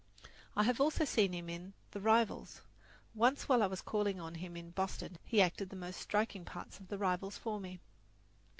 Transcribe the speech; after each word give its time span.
I 0.55 0.63
have 0.63 0.81
also 0.81 1.05
seen 1.05 1.31
him 1.31 1.47
in 1.47 1.73
"The 1.91 2.01
Rivals." 2.01 2.63
Once 3.13 3.47
while 3.47 3.61
I 3.61 3.67
was 3.67 3.83
calling 3.83 4.19
on 4.19 4.33
him 4.33 4.57
in 4.57 4.71
Boston 4.71 5.19
he 5.23 5.43
acted 5.43 5.69
the 5.69 5.75
most 5.75 5.99
striking 6.01 6.43
parts 6.43 6.79
of 6.79 6.87
"The 6.87 6.97
Rivals" 6.97 7.37
for 7.37 7.59
me. 7.59 7.79